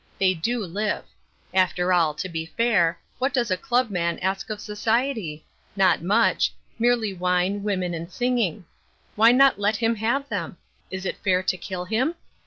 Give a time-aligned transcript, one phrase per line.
[0.17, 1.03] They do live.
[1.53, 5.45] After all, to be fair, what does a club man ask of society?
[5.75, 6.51] Not much.
[6.79, 8.65] Merely wine, women and singing.
[9.15, 10.57] Why not let him have them?
[10.89, 12.15] Is it fair to kill him?